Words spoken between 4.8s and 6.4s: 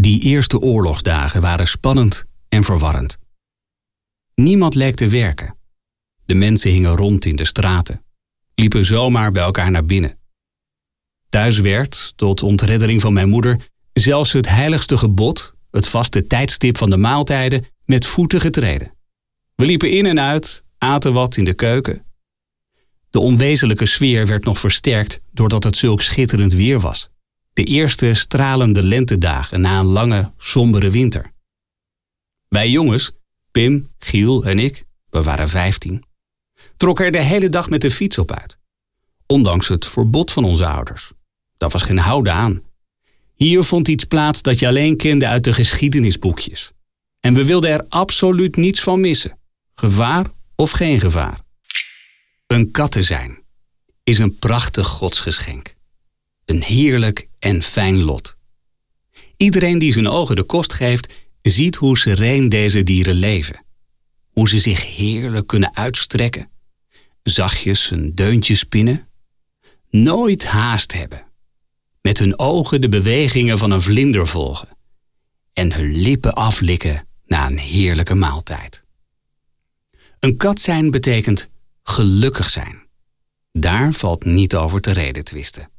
te werken. De